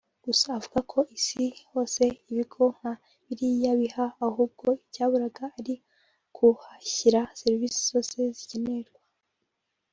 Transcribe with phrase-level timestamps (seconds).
[0.25, 2.93] Gusa avuga ko ku isi hose ibigo nka
[3.25, 5.75] biriya bihaba ahubwo icyaburaga ari
[6.29, 8.99] ukuhashyira Serivisi zose zikenerwa